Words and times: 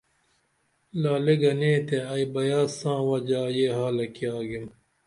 لعلے 1.01 1.35
گنے 1.41 1.71
تے 1.87 1.97
ائی 2.13 2.23
بیاس 2.33 2.69
ساں 2.79 2.99
وجا 3.07 3.41
یے 3.57 3.67
حالہ 3.77 4.05
کی 4.15 4.23
آگیم 4.37 4.65